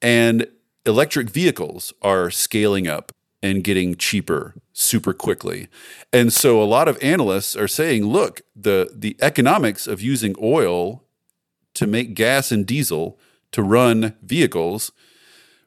and 0.00 0.46
electric 0.84 1.30
vehicles 1.30 1.92
are 2.02 2.30
scaling 2.30 2.88
up 2.88 3.12
and 3.42 3.64
getting 3.64 3.96
cheaper 3.96 4.54
super 4.72 5.12
quickly. 5.12 5.68
And 6.12 6.32
so 6.32 6.62
a 6.62 6.64
lot 6.64 6.88
of 6.88 7.02
analysts 7.02 7.56
are 7.56 7.68
saying, 7.68 8.06
look, 8.06 8.42
the 8.54 8.90
the 8.94 9.16
economics 9.20 9.86
of 9.86 10.00
using 10.00 10.34
oil 10.40 11.04
to 11.74 11.86
make 11.86 12.14
gas 12.14 12.52
and 12.52 12.66
diesel 12.66 13.18
to 13.50 13.62
run 13.62 14.14
vehicles 14.22 14.92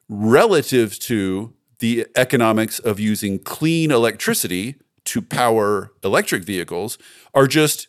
relative 0.08 0.98
to 1.00 1.52
the 1.78 2.06
economics 2.16 2.78
of 2.78 2.98
using 2.98 3.38
clean 3.38 3.90
electricity 3.90 4.76
to 5.04 5.20
power 5.20 5.92
electric 6.02 6.44
vehicles 6.44 6.96
are 7.34 7.46
just 7.46 7.88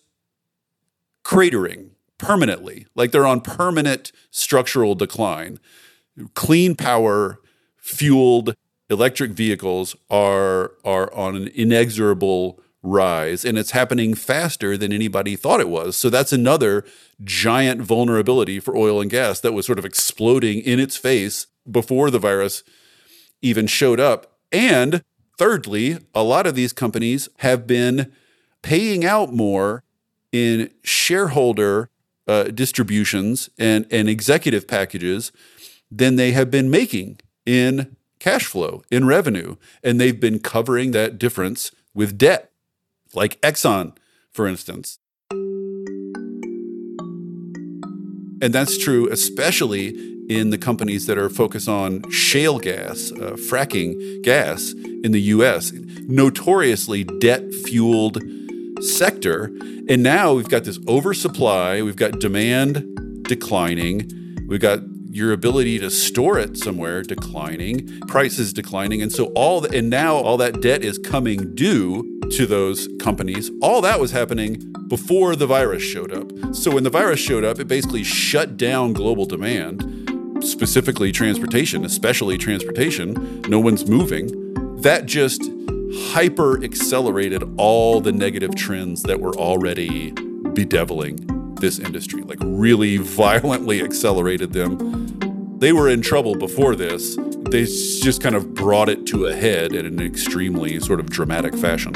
cratering 1.24 1.91
permanently. 2.17 2.86
Like 2.96 3.12
they're 3.12 3.25
on 3.27 3.41
permanent 3.41 4.12
structural 4.31 4.96
decline. 4.96 5.60
Clean 6.34 6.76
power 6.76 7.40
fueled 7.78 8.56
electric 8.90 9.32
vehicles 9.32 9.96
are 10.10 10.74
are 10.84 11.14
on 11.14 11.36
an 11.36 11.48
inexorable 11.50 12.60
rise 12.84 13.44
and 13.44 13.58
it's 13.58 13.72
happening 13.72 14.14
faster 14.14 14.78
than 14.78 14.94
anybody 14.94 15.36
thought 15.36 15.60
it 15.60 15.70
was. 15.70 15.96
So 15.96 16.10
that's 16.10 16.32
another 16.32 16.86
giant 17.24 17.82
vulnerability 17.82 18.60
for 18.60 18.78
oil 18.78 19.02
and 19.02 19.12
gas 19.12 19.40
that 19.42 19.54
was 19.54 19.66
sort 19.66 19.80
of 19.80 19.86
exploding 19.86 20.60
in 20.60 20.80
its 20.80 20.96
face 20.96 21.48
before 21.70 22.10
the 22.10 22.20
virus 22.20 22.64
even 23.42 23.68
showed 23.68 24.00
up. 24.00 24.38
And 24.52 25.04
thirdly, 25.38 25.98
a 26.16 26.24
lot 26.24 26.48
of 26.48 26.56
these 26.56 26.74
companies 26.74 27.30
have 27.40 27.68
been 27.68 28.12
paying 28.62 29.06
out 29.06 29.34
more 29.34 29.84
in 30.32 30.70
shareholder 30.84 31.90
uh, 32.28 32.46
distributions 32.46 33.50
and, 33.58 33.86
and 33.92 34.10
executive 34.10 34.68
packages 34.68 35.32
than 35.89 36.15
they 36.15 36.32
have 36.32 36.51
been 36.51 36.70
making 36.70 37.20
in 37.46 37.96
cash 38.20 38.46
flow, 38.46 38.84
in 38.91 39.06
revenue. 39.06 39.56
And 39.84 40.00
they've 40.00 40.20
been 40.20 40.39
covering 40.39 40.91
that 40.91 41.17
difference 41.17 41.72
with 41.94 42.17
debt, 42.17 42.51
like 43.13 43.39
Exxon, 43.41 43.96
for 44.32 44.48
instance. 44.48 45.00
And 48.39 48.53
that's 48.53 48.77
true, 48.77 49.10
especially 49.10 49.88
in 50.29 50.50
the 50.50 50.58
companies 50.58 51.06
that 51.08 51.17
are 51.17 51.29
focused 51.29 51.70
on 51.70 52.10
shale 52.12 52.60
gas, 52.60 53.12
uh, 53.13 53.32
fracking 53.32 54.22
gas 54.24 54.74
in 55.03 55.12
the 55.12 55.22
US, 55.22 55.72
notoriously 56.01 57.03
debt 57.03 57.53
fueled 57.65 58.22
sector. 58.82 59.46
And 59.89 60.03
now 60.03 60.34
we've 60.34 60.50
got 60.50 60.65
this 60.65 60.79
oversupply, 60.88 61.82
we've 61.82 61.96
got 61.96 62.20
demand 62.20 63.24
declining, 63.24 64.10
we've 64.48 64.60
got 64.60 64.82
your 65.10 65.32
ability 65.32 65.80
to 65.80 65.90
store 65.90 66.38
it 66.38 66.58
somewhere 66.58 67.02
declining, 67.02 68.00
prices 68.08 68.54
declining, 68.54 69.02
and 69.02 69.12
so 69.12 69.26
all 69.36 69.62
the, 69.62 69.76
and 69.76 69.90
now 69.90 70.16
all 70.16 70.38
that 70.38 70.62
debt 70.62 70.84
is 70.84 70.98
coming 70.98 71.56
due 71.56 72.20
to 72.32 72.46
those 72.46 72.90
companies. 73.00 73.52
All 73.62 73.82
that 73.82 74.00
was 74.00 74.12
happening 74.12 74.74
before 74.88 75.36
the 75.36 75.48
virus 75.48 75.84
showed 75.84 76.12
up. 76.12 76.32
So 76.56 76.72
when 76.72 76.84
the 76.84 76.90
virus 76.90 77.20
showed 77.20 77.44
up, 77.44 77.60
it 77.60 77.68
basically 77.68 78.04
shut 78.04 78.58
down 78.58 78.94
global 78.94 79.26
demand, 79.26 80.44
specifically 80.44 81.12
transportation, 81.12 81.86
especially 81.86 82.38
transportation. 82.38 83.42
No 83.48 83.60
one's 83.60 83.88
moving. 83.88 84.28
That 84.82 85.06
just 85.06 85.42
hyper 86.12 86.64
accelerated 86.64 87.44
all 87.58 88.02
the 88.02 88.12
negative 88.12 88.56
trends 88.56 89.04
that 89.04 89.20
were 89.20 89.36
already 89.36 90.12
bedeviling 90.54 91.37
this 91.60 91.80
industry, 91.80 92.22
like 92.24 92.40
really 92.42 92.98
violently 92.98 93.82
accelerated 93.82 94.54
them. 94.54 95.58
They 95.60 95.74
were 95.74 95.90
in 95.90 96.02
trouble 96.02 96.36
before 96.36 96.76
this. 96.76 97.18
They 97.50 97.64
just 97.64 98.22
kind 98.22 98.36
of 98.36 98.54
brought 98.54 98.90
it 98.90 99.06
to 99.08 99.26
a 99.26 99.36
head 99.36 99.74
in 99.74 99.86
an 99.86 100.00
extremely 100.00 100.80
sort 100.80 101.00
of 101.00 101.10
dramatic 101.10 101.56
fashion. 101.56 101.94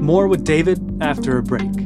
More 0.00 0.28
with 0.28 0.44
David 0.44 1.02
after 1.02 1.38
a 1.38 1.42
break. 1.42 1.85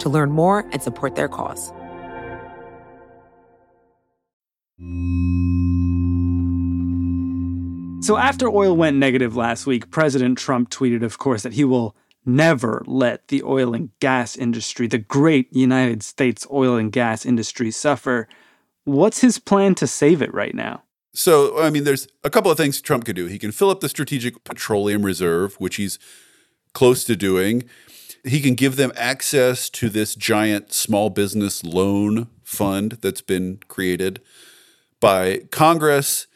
to 0.00 0.08
learn 0.08 0.30
more 0.30 0.66
and 0.72 0.82
support 0.82 1.14
their 1.14 1.28
cause. 1.28 1.72
So 8.02 8.16
after 8.16 8.48
oil 8.48 8.76
went 8.76 8.96
negative 8.96 9.36
last 9.36 9.66
week, 9.66 9.90
President 9.90 10.38
Trump 10.38 10.70
tweeted, 10.70 11.02
of 11.02 11.18
course, 11.18 11.42
that 11.42 11.52
he 11.52 11.64
will 11.64 11.94
never 12.24 12.82
let 12.86 13.28
the 13.28 13.42
oil 13.42 13.74
and 13.74 13.90
gas 14.00 14.36
industry, 14.36 14.86
the 14.86 14.98
great 14.98 15.54
United 15.54 16.02
States 16.02 16.46
oil 16.50 16.76
and 16.76 16.90
gas 16.90 17.26
industry, 17.26 17.70
suffer. 17.70 18.26
What's 18.84 19.20
his 19.20 19.38
plan 19.38 19.74
to 19.76 19.86
save 19.86 20.22
it 20.22 20.32
right 20.32 20.54
now? 20.54 20.82
So, 21.12 21.60
I 21.60 21.70
mean, 21.70 21.84
there's 21.84 22.08
a 22.24 22.30
couple 22.30 22.50
of 22.50 22.56
things 22.56 22.80
Trump 22.80 23.04
could 23.04 23.16
do. 23.16 23.26
He 23.26 23.38
can 23.38 23.52
fill 23.52 23.70
up 23.70 23.80
the 23.80 23.88
Strategic 23.88 24.44
Petroleum 24.44 25.04
Reserve, 25.04 25.54
which 25.56 25.76
he's 25.76 25.98
close 26.72 27.04
to 27.04 27.16
doing. 27.16 27.64
He 28.24 28.40
can 28.40 28.54
give 28.54 28.76
them 28.76 28.92
access 28.96 29.70
to 29.70 29.88
this 29.88 30.14
giant 30.14 30.72
small 30.72 31.10
business 31.10 31.64
loan 31.64 32.28
fund 32.42 32.98
that's 33.00 33.22
been 33.22 33.60
created 33.68 34.20
by 35.00 35.42
Congress 35.50 36.26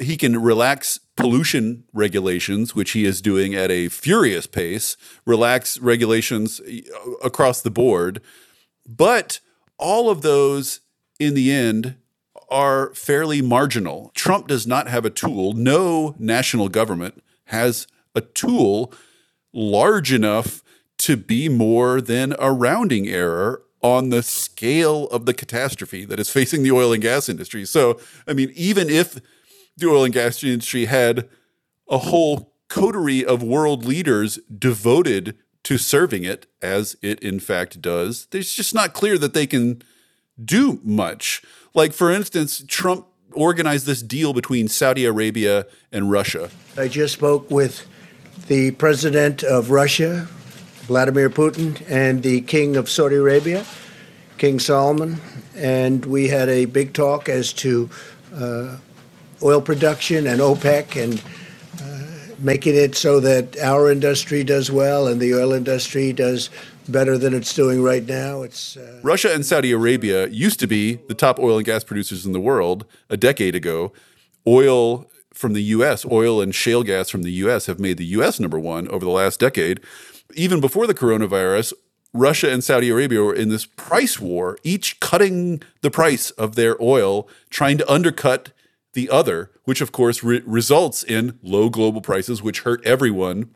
he 0.00 0.16
can 0.16 0.40
relax 0.40 1.00
pollution 1.16 1.84
regulations, 1.92 2.74
which 2.74 2.92
he 2.92 3.04
is 3.04 3.22
doing 3.22 3.54
at 3.54 3.70
a 3.70 3.88
furious 3.88 4.46
pace, 4.46 4.96
relax 5.24 5.78
regulations 5.78 6.60
uh, 6.60 7.10
across 7.24 7.62
the 7.62 7.70
board. 7.70 8.20
But 8.86 9.40
all 9.78 10.10
of 10.10 10.22
those, 10.22 10.80
in 11.18 11.34
the 11.34 11.52
end, 11.52 11.96
are 12.50 12.94
fairly 12.94 13.42
marginal. 13.42 14.12
Trump 14.14 14.46
does 14.46 14.66
not 14.66 14.88
have 14.88 15.04
a 15.04 15.10
tool. 15.10 15.52
No 15.52 16.14
national 16.18 16.68
government 16.68 17.22
has 17.46 17.86
a 18.14 18.20
tool 18.20 18.92
large 19.52 20.12
enough 20.12 20.62
to 20.98 21.16
be 21.16 21.48
more 21.48 22.00
than 22.00 22.34
a 22.38 22.52
rounding 22.52 23.06
error 23.08 23.62
on 23.82 24.10
the 24.10 24.22
scale 24.22 25.06
of 25.08 25.26
the 25.26 25.34
catastrophe 25.34 26.04
that 26.04 26.18
is 26.18 26.30
facing 26.30 26.62
the 26.62 26.72
oil 26.72 26.92
and 26.92 27.02
gas 27.02 27.28
industry. 27.28 27.64
So, 27.64 28.00
I 28.26 28.32
mean, 28.32 28.50
even 28.54 28.88
if 28.88 29.20
the 29.76 29.88
oil 29.88 30.04
and 30.04 30.14
gas 30.14 30.42
industry 30.42 30.86
had 30.86 31.28
a 31.88 31.98
whole 31.98 32.52
coterie 32.68 33.24
of 33.24 33.42
world 33.42 33.84
leaders 33.84 34.38
devoted 34.58 35.36
to 35.62 35.78
serving 35.78 36.24
it, 36.24 36.46
as 36.62 36.96
it 37.02 37.18
in 37.20 37.40
fact 37.40 37.82
does. 37.82 38.28
It's 38.32 38.54
just 38.54 38.74
not 38.74 38.92
clear 38.92 39.18
that 39.18 39.34
they 39.34 39.46
can 39.46 39.82
do 40.42 40.80
much. 40.84 41.42
Like, 41.74 41.92
for 41.92 42.10
instance, 42.10 42.62
Trump 42.68 43.06
organized 43.32 43.86
this 43.86 44.02
deal 44.02 44.32
between 44.32 44.68
Saudi 44.68 45.04
Arabia 45.04 45.66
and 45.90 46.10
Russia. 46.10 46.50
I 46.76 46.88
just 46.88 47.14
spoke 47.14 47.50
with 47.50 47.86
the 48.46 48.70
president 48.72 49.42
of 49.42 49.70
Russia, 49.70 50.28
Vladimir 50.86 51.28
Putin, 51.28 51.84
and 51.90 52.22
the 52.22 52.40
king 52.42 52.76
of 52.76 52.88
Saudi 52.88 53.16
Arabia, 53.16 53.66
King 54.38 54.60
Salman, 54.60 55.20
and 55.56 56.04
we 56.06 56.28
had 56.28 56.48
a 56.48 56.66
big 56.66 56.92
talk 56.92 57.28
as 57.28 57.52
to 57.54 57.90
uh, 58.34 58.76
oil 59.42 59.60
production 59.60 60.26
and 60.26 60.40
OPEC 60.40 61.02
and 61.02 61.22
uh, 61.82 62.34
making 62.38 62.76
it 62.76 62.94
so 62.94 63.18
that 63.20 63.58
our 63.58 63.90
industry 63.90 64.44
does 64.44 64.70
well 64.70 65.08
and 65.08 65.20
the 65.20 65.34
oil 65.34 65.52
industry 65.52 66.12
does 66.12 66.50
better 66.88 67.18
than 67.18 67.34
it's 67.34 67.52
doing 67.54 67.82
right 67.82 68.06
now. 68.06 68.42
It's 68.42 68.76
uh, 68.76 69.00
Russia 69.02 69.34
and 69.34 69.44
Saudi 69.44 69.72
Arabia 69.72 70.28
used 70.28 70.60
to 70.60 70.66
be 70.66 70.94
the 71.08 71.14
top 71.14 71.38
oil 71.40 71.56
and 71.56 71.66
gas 71.66 71.82
producers 71.82 72.24
in 72.24 72.32
the 72.32 72.40
world 72.40 72.86
a 73.10 73.16
decade 73.16 73.54
ago. 73.54 73.92
Oil 74.46 75.10
from 75.34 75.52
the 75.52 75.62
US, 75.62 76.06
oil 76.06 76.40
and 76.40 76.54
shale 76.54 76.82
gas 76.82 77.10
from 77.10 77.22
the 77.22 77.32
US 77.32 77.66
have 77.66 77.80
made 77.80 77.98
the 77.98 78.06
US 78.06 78.38
number 78.38 78.58
1 78.58 78.88
over 78.88 79.04
the 79.04 79.10
last 79.10 79.40
decade. 79.40 79.80
Even 80.36 80.60
before 80.60 80.86
the 80.86 80.94
coronavirus, 80.94 81.72
Russia 82.12 82.52
and 82.52 82.62
Saudi 82.62 82.90
Arabia 82.90 83.22
were 83.22 83.34
in 83.34 83.48
this 83.48 83.64
price 83.64 84.20
war, 84.20 84.58
each 84.62 85.00
cutting 85.00 85.62
the 85.80 85.90
price 85.90 86.30
of 86.32 86.54
their 86.54 86.80
oil, 86.80 87.26
trying 87.48 87.78
to 87.78 87.90
undercut 87.90 88.52
the 88.92 89.08
other, 89.08 89.50
which 89.64 89.80
of 89.80 89.92
course 89.92 90.22
re- 90.22 90.42
results 90.44 91.02
in 91.02 91.38
low 91.42 91.70
global 91.70 92.02
prices, 92.02 92.42
which 92.42 92.60
hurt 92.60 92.84
everyone. 92.84 93.54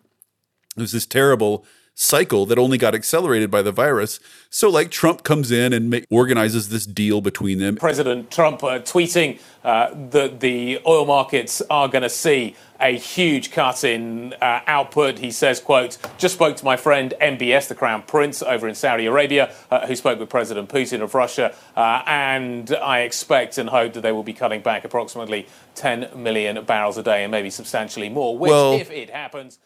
There's 0.74 0.92
this 0.92 1.06
terrible 1.06 1.66
cycle 2.00 2.46
that 2.46 2.58
only 2.58 2.78
got 2.78 2.94
accelerated 2.94 3.50
by 3.50 3.60
the 3.60 3.72
virus. 3.72 4.20
So, 4.48 4.70
like, 4.70 4.90
Trump 4.90 5.22
comes 5.22 5.50
in 5.50 5.72
and 5.72 5.90
ma- 5.90 5.98
organizes 6.10 6.70
this 6.70 6.86
deal 6.86 7.20
between 7.20 7.58
them. 7.58 7.76
President 7.76 8.30
Trump 8.30 8.64
uh, 8.64 8.78
tweeting 8.78 9.38
uh, 9.62 9.90
that 10.10 10.40
the 10.40 10.80
oil 10.86 11.04
markets 11.04 11.60
are 11.68 11.88
going 11.88 12.02
to 12.02 12.08
see 12.08 12.56
a 12.80 12.96
huge 12.96 13.50
cut 13.50 13.84
in 13.84 14.32
uh, 14.40 14.60
output. 14.66 15.18
He 15.18 15.30
says, 15.30 15.60
quote, 15.60 15.98
just 16.16 16.34
spoke 16.34 16.56
to 16.56 16.64
my 16.64 16.78
friend 16.78 17.12
MBS, 17.20 17.68
the 17.68 17.74
Crown 17.74 18.02
Prince 18.02 18.42
over 18.42 18.66
in 18.66 18.74
Saudi 18.74 19.04
Arabia, 19.04 19.52
uh, 19.70 19.86
who 19.86 19.94
spoke 19.94 20.18
with 20.18 20.30
President 20.30 20.70
Putin 20.70 21.02
of 21.02 21.14
Russia, 21.14 21.54
uh, 21.76 22.02
and 22.06 22.74
I 22.82 23.00
expect 23.00 23.58
and 23.58 23.68
hope 23.68 23.92
that 23.92 24.00
they 24.00 24.12
will 24.12 24.22
be 24.22 24.32
cutting 24.32 24.62
back 24.62 24.84
approximately 24.84 25.46
10 25.74 26.10
million 26.16 26.64
barrels 26.64 26.96
a 26.96 27.02
day 27.02 27.22
and 27.22 27.30
maybe 27.30 27.50
substantially 27.50 28.08
more, 28.08 28.38
which, 28.38 28.50
well, 28.50 28.72
if 28.72 28.90
it 28.90 29.10
happens, 29.10 29.58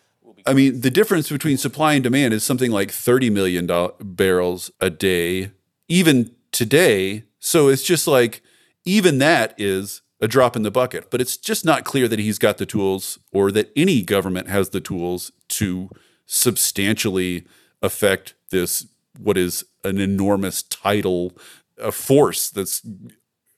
I 0.47 0.53
mean, 0.53 0.81
the 0.81 0.91
difference 0.91 1.31
between 1.31 1.57
supply 1.57 1.95
and 1.95 2.03
demand 2.03 2.35
is 2.35 2.45
something 2.45 2.71
like 2.71 2.91
30 2.91 3.31
million 3.31 3.67
do- 3.67 3.95
barrels 4.01 4.71
a 4.81 4.91
day, 4.91 5.53
even 5.89 6.35
today. 6.53 7.25
So 7.39 7.69
it's 7.69 7.83
just 7.83 8.07
like, 8.07 8.43
even 8.85 9.19
that 9.19 9.55
is 9.59 10.03
a 10.21 10.29
drop 10.29 10.57
in 10.57 10.63
the 10.63 10.71
bucket. 10.71 11.11
But 11.11 11.21
it's 11.21 11.37
just 11.37 11.65
not 11.65 11.85
clear 11.85 12.09
that 12.09 12.19
he's 12.19 12.39
got 12.39 12.59
the 12.59 12.67
tools 12.67 13.19
or 13.33 13.51
that 13.53 13.71
any 13.77 14.03
government 14.03 14.49
has 14.49 14.71
the 14.71 14.81
tools 14.81 15.33
to 15.49 15.91
substantially 16.27 17.47
affect 17.83 18.35
this, 18.51 18.87
what 19.19 19.37
is 19.37 19.65
an 19.83 19.99
enormous 19.99 20.63
tidal 20.63 21.37
a 21.79 21.93
force 21.93 22.51
that's 22.51 22.83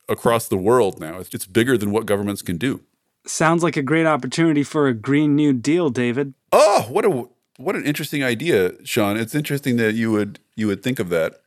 across 0.09 0.49
the 0.49 0.57
world 0.57 1.01
now. 1.01 1.19
It's 1.19 1.47
bigger 1.47 1.77
than 1.77 1.91
what 1.91 2.07
governments 2.07 2.43
can 2.43 2.57
do. 2.57 2.83
Sounds 3.27 3.63
like 3.63 3.77
a 3.77 3.83
great 3.83 4.07
opportunity 4.07 4.63
for 4.63 4.87
a 4.87 4.95
Green 4.95 5.35
New 5.35 5.53
Deal, 5.53 5.91
David. 5.91 6.35
Oh, 6.59 6.87
what 6.89 7.05
a 7.05 7.29
what 7.59 7.77
an 7.77 7.85
interesting 7.85 8.25
idea, 8.25 8.73
Sean. 8.83 9.19
It's 9.19 9.35
interesting 9.35 9.77
that 9.77 9.95
you 9.95 10.11
would 10.11 10.41
you 10.55 10.67
would 10.69 10.83
think 10.83 10.99
of 10.99 11.11
that. 11.11 11.43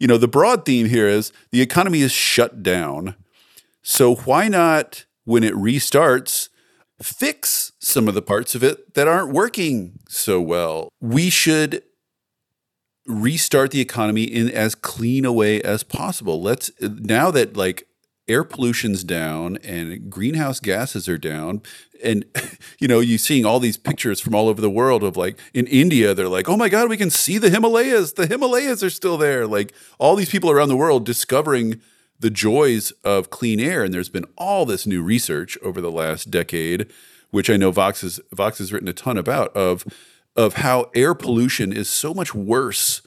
You 0.00 0.08
know, 0.08 0.18
the 0.18 0.26
broad 0.26 0.64
theme 0.64 0.86
here 0.86 1.06
is 1.06 1.32
the 1.52 1.60
economy 1.60 2.00
is 2.00 2.10
shut 2.10 2.60
down. 2.60 3.14
So 3.82 4.16
why 4.16 4.48
not 4.48 5.04
when 5.24 5.44
it 5.44 5.54
restarts 5.54 6.48
fix 7.00 7.70
some 7.78 8.08
of 8.08 8.14
the 8.14 8.22
parts 8.22 8.56
of 8.56 8.64
it 8.64 8.94
that 8.94 9.06
aren't 9.06 9.32
working 9.32 10.00
so 10.08 10.40
well? 10.40 10.88
We 11.00 11.30
should 11.30 11.84
restart 13.06 13.70
the 13.70 13.80
economy 13.80 14.24
in 14.24 14.50
as 14.50 14.74
clean 14.74 15.24
a 15.24 15.32
way 15.32 15.62
as 15.62 15.84
possible. 15.84 16.42
Let's 16.42 16.72
now 16.80 17.30
that 17.30 17.56
like 17.56 17.87
air 18.28 18.44
pollution's 18.44 19.04
down 19.04 19.58
and 19.58 20.10
greenhouse 20.10 20.60
gases 20.60 21.08
are 21.08 21.18
down. 21.18 21.62
And 22.02 22.24
you 22.78 22.88
know 22.88 23.00
you're 23.00 23.18
seeing 23.18 23.44
all 23.44 23.60
these 23.60 23.76
pictures 23.76 24.20
from 24.20 24.34
all 24.34 24.48
over 24.48 24.60
the 24.60 24.70
world 24.70 25.02
of 25.02 25.16
like 25.16 25.38
in 25.52 25.66
india 25.66 26.14
they're 26.14 26.28
like 26.28 26.48
oh 26.48 26.56
my 26.56 26.68
god 26.68 26.88
we 26.88 26.96
can 26.96 27.10
see 27.10 27.38
the 27.38 27.50
himalayas. 27.50 28.12
The 28.14 28.26
himalayas 28.26 28.82
are 28.82 28.90
still 28.90 29.16
there. 29.16 29.46
Like 29.46 29.72
all 29.98 30.16
these 30.16 30.30
people 30.30 30.50
around 30.50 30.68
the 30.68 30.76
world 30.76 31.04
discovering 31.04 31.80
the 32.20 32.30
joys 32.30 32.90
of 33.04 33.30
clean 33.30 33.60
air. 33.60 33.84
And 33.84 33.94
there's 33.94 34.08
been 34.08 34.26
all 34.36 34.66
this 34.66 34.86
new 34.86 35.02
research 35.02 35.56
over 35.62 35.80
the 35.80 35.92
last 35.92 36.30
decade 36.30 36.90
which 37.30 37.50
i 37.50 37.56
know 37.56 37.70
vox 37.70 38.00
has 38.02 38.20
vox 38.32 38.58
has 38.58 38.72
written 38.72 38.88
a 38.88 38.92
ton 38.92 39.18
about 39.18 39.54
of 39.56 39.84
of 40.36 40.54
how 40.54 40.90
air 40.94 41.14
pollution 41.14 41.72
is 41.72 41.88
so 41.88 42.14
much 42.14 42.34
worse 42.34 43.02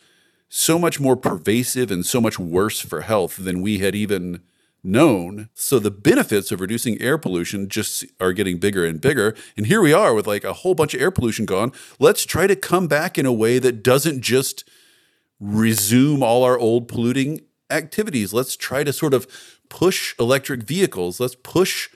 so 0.50 0.78
much 0.78 1.00
more 1.00 1.16
pervasive 1.16 1.92
and 1.92 2.06
so 2.06 2.20
much 2.20 2.38
worse 2.38 2.80
for 2.80 3.02
health 3.02 3.38
than 3.38 3.62
we 3.62 3.80
had 3.80 3.96
even 3.96 4.42
known. 4.84 5.50
So 5.54 5.80
the 5.80 5.92
benefits 5.92 6.52
of 6.52 6.60
reducing 6.60 7.00
air 7.02 7.18
pollution 7.18 7.70
just 7.70 8.06
are 8.20 8.34
getting 8.34 8.58
bigger 8.58 8.86
and 8.86 9.00
bigger. 9.00 9.36
And 9.56 9.68
here 9.68 9.82
we 9.82 9.94
are 9.94 10.14
with 10.14 10.28
like 10.28 10.44
a 10.44 10.54
whole 10.54 10.74
bunch 10.74 10.94
of 10.94 11.02
air 11.02 11.12
pollution 11.12 11.46
gone. 11.46 11.72
Let's 12.00 12.26
try 12.26 12.48
to 12.48 12.56
come 12.56 12.88
back 12.88 13.18
in 13.18 13.26
a 13.26 13.34
way 13.34 13.60
that 13.60 13.84
doesn't 13.84 14.22
just 14.22 14.68
resume 15.40 16.24
all 16.24 16.44
our 16.44 16.58
old 16.58 16.88
polluting 16.88 17.42
activities. 17.70 18.34
Let's 18.34 18.56
try 18.56 18.84
to 18.84 18.94
sort 18.94 19.14
of 19.14 19.28
push 19.70 20.16
electric 20.20 20.64
vehicles. 20.64 21.20
Let's 21.20 21.36
push 21.36 21.90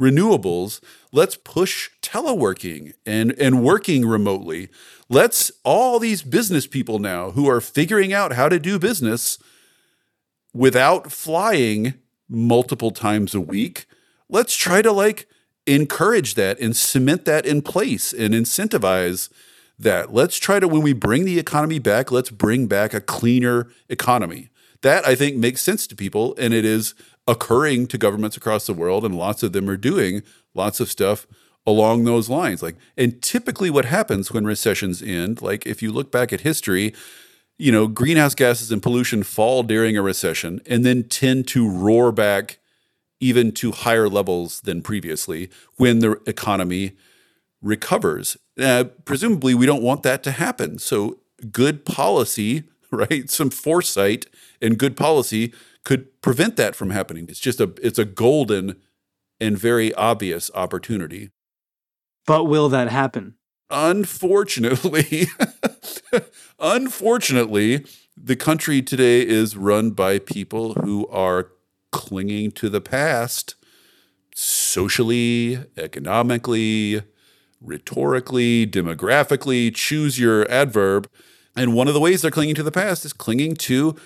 renewables. 0.00 0.80
Let's 1.12 1.36
push 1.36 1.90
teleworking 2.02 2.92
and, 3.04 3.32
and 3.38 3.62
working 3.62 4.06
remotely. 4.06 4.68
Let's 5.08 5.50
all 5.64 5.98
these 5.98 6.22
business 6.22 6.66
people 6.66 6.98
now 6.98 7.32
who 7.32 7.48
are 7.48 7.60
figuring 7.60 8.12
out 8.12 8.32
how 8.32 8.48
to 8.48 8.58
do 8.58 8.78
business 8.78 9.38
without 10.54 11.10
flying 11.10 11.94
multiple 12.28 12.90
times 12.90 13.34
a 13.34 13.40
week. 13.40 13.86
Let's 14.28 14.54
try 14.54 14.82
to 14.82 14.92
like 14.92 15.26
encourage 15.66 16.34
that 16.34 16.58
and 16.60 16.76
cement 16.76 17.24
that 17.26 17.46
in 17.46 17.62
place 17.62 18.12
and 18.12 18.34
incentivize 18.34 19.28
that. 19.78 20.12
Let's 20.12 20.38
try 20.38 20.60
to, 20.60 20.68
when 20.68 20.82
we 20.82 20.92
bring 20.92 21.24
the 21.24 21.38
economy 21.38 21.78
back, 21.78 22.10
let's 22.10 22.30
bring 22.30 22.66
back 22.66 22.94
a 22.94 23.00
cleaner 23.00 23.68
economy. 23.88 24.50
That 24.82 25.06
I 25.06 25.14
think 25.14 25.36
makes 25.36 25.60
sense 25.60 25.86
to 25.88 25.96
people. 25.96 26.34
And 26.38 26.54
it 26.54 26.64
is 26.64 26.94
occurring 27.26 27.86
to 27.88 27.98
governments 27.98 28.36
across 28.36 28.66
the 28.66 28.72
world, 28.72 29.04
and 29.04 29.16
lots 29.16 29.42
of 29.42 29.52
them 29.52 29.68
are 29.68 29.76
doing 29.76 30.22
lots 30.54 30.80
of 30.80 30.90
stuff 30.90 31.26
along 31.66 32.04
those 32.04 32.30
lines. 32.30 32.62
Like, 32.62 32.76
and 32.96 33.20
typically 33.20 33.68
what 33.68 33.84
happens 33.84 34.32
when 34.32 34.46
recessions 34.46 35.02
end, 35.02 35.42
like 35.42 35.66
if 35.66 35.82
you 35.82 35.92
look 35.92 36.10
back 36.10 36.32
at 36.32 36.40
history, 36.40 36.94
you 37.58 37.72
know, 37.72 37.88
greenhouse 37.88 38.34
gases 38.34 38.70
and 38.70 38.82
pollution 38.82 39.22
fall 39.22 39.62
during 39.62 39.96
a 39.96 40.02
recession 40.02 40.60
and 40.66 40.84
then 40.84 41.02
tend 41.02 41.48
to 41.48 41.68
roar 41.68 42.12
back 42.12 42.58
even 43.20 43.50
to 43.50 43.72
higher 43.72 44.08
levels 44.08 44.60
than 44.60 44.80
previously 44.80 45.50
when 45.76 45.98
the 45.98 46.20
economy 46.26 46.92
recovers. 47.60 48.36
Uh, 48.58 48.84
presumably, 49.04 49.54
we 49.54 49.66
don't 49.66 49.82
want 49.82 50.04
that 50.04 50.22
to 50.22 50.30
happen. 50.30 50.78
So, 50.78 51.18
good 51.50 51.84
policy, 51.84 52.64
right? 52.90 53.28
Some 53.28 53.50
foresight 53.50 54.26
and 54.62 54.78
good 54.78 54.96
policy 54.96 55.52
could 55.84 56.20
prevent 56.22 56.56
that 56.56 56.76
from 56.76 56.90
happening. 56.90 57.26
It's 57.28 57.40
just 57.40 57.60
a 57.60 57.72
it's 57.82 57.98
a 57.98 58.04
golden 58.04 58.76
and 59.40 59.58
very 59.58 59.92
obvious 59.94 60.50
opportunity. 60.54 61.30
But 62.26 62.44
will 62.44 62.68
that 62.68 62.88
happen? 62.88 63.34
Unfortunately, 63.70 65.26
unfortunately, 66.60 67.84
the 68.16 68.36
country 68.36 68.82
today 68.82 69.20
is 69.20 69.56
run 69.56 69.90
by 69.90 70.18
people 70.18 70.74
who 70.74 71.06
are 71.08 71.50
clinging 71.92 72.50
to 72.52 72.68
the 72.68 72.80
past 72.80 73.54
socially, 74.34 75.58
economically, 75.76 77.02
rhetorically, 77.60 78.66
demographically, 78.66 79.74
choose 79.74 80.18
your 80.18 80.48
adverb. 80.50 81.10
And 81.56 81.74
one 81.74 81.88
of 81.88 81.94
the 81.94 82.00
ways 82.00 82.22
they're 82.22 82.30
clinging 82.30 82.54
to 82.56 82.62
the 82.62 82.70
past 82.70 83.04
is 83.04 83.12
clinging 83.12 83.56
to 83.56 83.96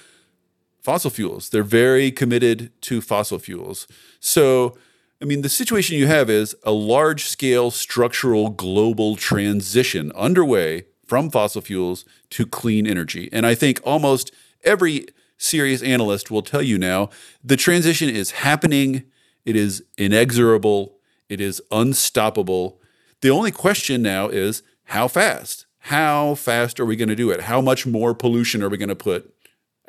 fossil 0.80 1.10
fuels. 1.10 1.50
They're 1.50 1.62
very 1.62 2.10
committed 2.10 2.72
to 2.82 3.00
fossil 3.00 3.38
fuels. 3.38 3.86
So, 4.20 4.76
I 5.20 5.26
mean, 5.26 5.42
the 5.42 5.48
situation 5.48 5.98
you 5.98 6.06
have 6.06 6.30
is 6.30 6.56
a 6.64 6.72
large 6.72 7.24
scale 7.24 7.70
structural 7.70 8.48
global 8.48 9.16
transition 9.16 10.10
underway 10.12 10.86
from 11.12 11.29
fossil 11.29 11.61
fuels 11.61 12.07
to 12.31 12.46
clean 12.46 12.87
energy. 12.87 13.29
And 13.35 13.44
I 13.44 13.55
think 13.55 13.83
almost 13.85 14.33
every 14.64 15.09
serious 15.37 15.83
analyst 15.83 16.31
will 16.31 16.40
tell 16.40 16.62
you 16.62 16.79
now 16.79 17.11
the 17.44 17.59
transition 17.59 18.09
is 18.09 18.31
happening, 18.31 19.03
it 19.44 19.55
is 19.55 19.85
inexorable, 19.98 20.94
it 21.29 21.38
is 21.38 21.61
unstoppable. 21.70 22.81
The 23.20 23.29
only 23.29 23.51
question 23.51 24.01
now 24.01 24.29
is 24.29 24.62
how 24.85 25.07
fast? 25.07 25.66
How 25.81 26.35
fast 26.35 26.81
are 26.81 26.87
we 26.87 26.96
going 26.96 27.11
to 27.11 27.14
do 27.14 27.31
it? 27.31 27.42
How 27.42 27.61
much 27.61 27.87
more 27.87 28.14
pollution 28.14 28.62
are 28.62 28.70
we 28.70 28.79
going 28.79 28.88
to 28.88 28.96
put 28.96 29.35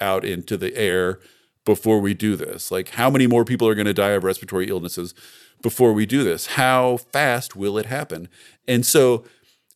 out 0.01 0.25
into 0.25 0.57
the 0.57 0.75
air 0.75 1.21
before 1.63 2.01
we 2.01 2.13
do 2.13 2.35
this? 2.35 2.69
Like, 2.69 2.89
how 2.89 3.09
many 3.09 3.27
more 3.27 3.45
people 3.45 3.69
are 3.69 3.75
going 3.75 3.85
to 3.85 3.93
die 3.93 4.09
of 4.09 4.25
respiratory 4.25 4.67
illnesses 4.67 5.15
before 5.61 5.93
we 5.93 6.05
do 6.05 6.25
this? 6.25 6.47
How 6.47 6.97
fast 6.97 7.55
will 7.55 7.77
it 7.77 7.85
happen? 7.85 8.27
And 8.67 8.85
so, 8.85 9.23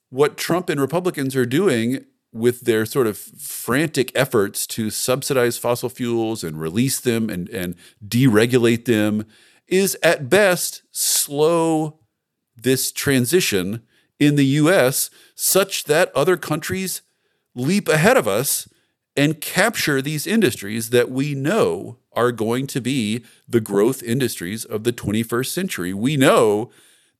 what 0.09 0.37
Trump 0.37 0.69
and 0.69 0.79
Republicans 0.79 1.35
are 1.35 1.45
doing 1.45 2.05
with 2.33 2.61
their 2.61 2.85
sort 2.85 3.07
of 3.07 3.17
frantic 3.17 4.11
efforts 4.15 4.67
to 4.67 4.89
subsidize 4.89 5.57
fossil 5.57 5.89
fuels 5.89 6.43
and 6.43 6.59
release 6.59 6.99
them 6.99 7.29
and, 7.29 7.49
and 7.49 7.75
deregulate 8.05 8.85
them 8.85 9.25
is 9.67 9.97
at 10.03 10.29
best 10.29 10.83
slow 10.91 11.99
this 12.55 12.91
transition 12.91 13.81
in 14.19 14.35
the 14.35 14.45
US 14.45 15.09
such 15.35 15.85
that 15.85 16.13
other 16.15 16.37
countries 16.37 17.01
leap 17.55 17.87
ahead 17.87 18.17
of 18.17 18.27
us 18.27 18.67
and 19.15 19.41
capture 19.41 20.01
these 20.01 20.27
industries 20.27 20.91
that 20.91 21.09
we 21.09 21.33
know 21.33 21.97
are 22.13 22.31
going 22.31 22.67
to 22.67 22.79
be 22.79 23.23
the 23.47 23.59
growth 23.59 24.03
industries 24.03 24.63
of 24.63 24.83
the 24.83 24.93
21st 24.93 25.47
century. 25.47 25.93
We 25.93 26.17
know 26.17 26.69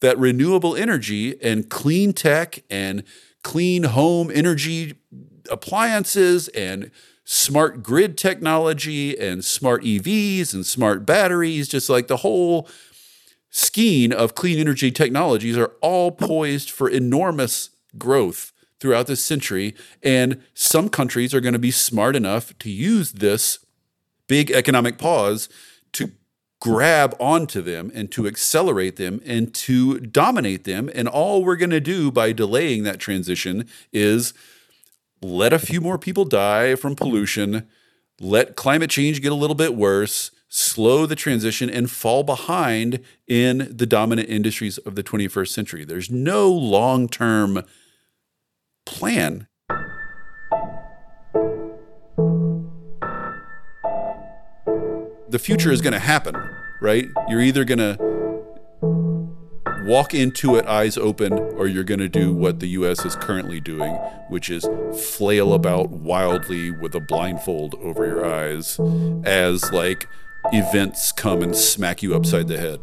that 0.02 0.18
renewable 0.18 0.76
energy 0.76 1.42
and 1.42 1.70
clean 1.70 2.14
tech 2.14 2.64
and 2.70 3.04
clean 3.44 3.84
home 3.84 4.32
energy 4.34 4.96
appliances 5.50 6.48
and 6.50 6.92
smart 7.24 7.84
grid 7.84 8.18
technology 8.18 9.18
and 9.18 9.44
smart 9.44 9.84
EVs 9.84 10.54
and 10.54 10.66
smart 10.66 11.06
batteries, 11.06 11.68
just 11.68 11.90
like 11.90 12.08
the 12.08 12.18
whole 12.18 12.68
skein 13.50 14.14
of 14.14 14.36
clean 14.36 14.60
energy 14.60 14.92
technologies 14.92 15.58
are 15.58 15.74
all 15.82 16.12
poised 16.12 16.70
for 16.70 16.90
enormous 16.90 17.70
growth 17.98 18.54
throughout 18.80 19.08
this 19.08 19.24
century. 19.24 19.76
And 20.04 20.42
some 20.54 20.90
countries 20.90 21.34
are 21.34 21.42
going 21.42 21.54
to 21.54 21.60
be 21.60 21.72
smart 21.72 22.16
enough 22.16 22.58
to 22.60 22.70
use 22.70 23.14
this 23.14 23.60
big 24.28 24.52
economic 24.52 24.98
pause 24.98 25.50
grab 26.60 27.16
onto 27.20 27.62
them 27.62 27.92
and 27.94 28.12
to 28.12 28.28
accelerate 28.28 28.96
them 28.96 29.22
and 29.26 29.54
to 29.54 30.00
dominate 30.00 30.64
them. 30.64 30.90
And 30.94 31.08
all 31.08 31.44
we're 31.44 31.56
going 31.56 31.70
to 31.70 31.80
do 31.80 32.12
by 32.12 32.32
delaying 32.32 32.84
that 32.84 33.00
transition 33.00 33.68
is 33.94 34.34
let 35.22 35.54
a 35.54 35.60
few 35.60 35.82
more 35.82 35.98
people 35.98 36.26
die 36.26 36.76
from 36.76 36.96
pollution, 36.96 37.68
let 38.20 38.56
climate 38.56 38.90
change 38.90 39.22
get 39.22 39.32
a 39.32 39.36
little 39.36 39.56
bit 39.56 39.76
worse, 39.76 40.32
slow 40.48 41.06
the 41.06 41.16
transition, 41.16 41.70
and 41.70 41.92
fall 41.92 42.24
behind 42.24 43.00
in 43.28 43.68
the 43.76 43.86
dominant 43.86 44.30
industries 44.30 44.78
of 44.80 44.96
the 44.96 45.04
21st 45.04 45.50
century. 45.50 45.86
There's 45.86 46.12
no 46.12 46.50
long 46.52 47.08
term 47.08 47.64
plan. 48.86 49.48
The 55.30 55.40
future 55.40 55.72
is 55.72 55.82
going 55.82 55.94
to 55.94 56.00
happen, 56.00 56.36
right? 56.82 57.08
You're 57.28 57.42
either 57.42 57.66
going 57.66 57.80
to 57.80 57.98
walk 59.84 60.14
into 60.14 60.56
it 60.56 60.66
eyes 60.66 60.98
open, 60.98 61.34
or 61.34 61.68
you're 61.68 61.84
going 61.84 62.00
to 62.00 62.10
do 62.10 62.34
what 62.34 62.60
the 62.60 62.68
US 62.70 63.06
is 63.06 63.16
currently 63.16 63.60
doing, 63.60 63.94
which 64.30 64.50
is 64.50 64.68
flail 65.16 65.54
about 65.54 65.90
wildly 65.90 66.72
with 66.72 66.96
a 66.96 67.00
blindfold 67.00 67.76
over 67.76 68.06
your 68.06 68.26
eyes 68.26 68.80
as 69.26 69.72
like 69.72 70.08
events 70.54 71.12
come 71.12 71.42
and 71.42 71.56
smack 71.56 72.02
you 72.02 72.16
upside 72.16 72.48
the 72.48 72.58
head. 72.58 72.80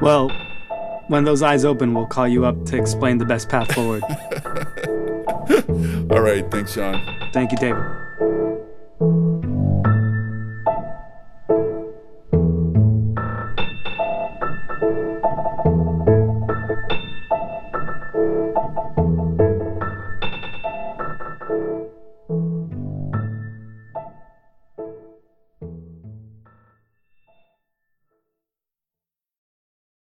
Well, 0.00 0.30
when 1.08 1.24
those 1.24 1.42
eyes 1.42 1.64
open, 1.64 1.94
we'll 1.94 2.06
call 2.06 2.28
you 2.28 2.44
up 2.44 2.64
to 2.66 2.76
explain 2.76 3.18
the 3.18 3.24
best 3.24 3.48
path 3.48 3.72
forward. 3.74 4.02
All 6.10 6.20
right. 6.20 6.48
Thanks, 6.50 6.74
Sean. 6.74 7.30
Thank 7.32 7.52
you, 7.52 7.58
David. 7.58 8.07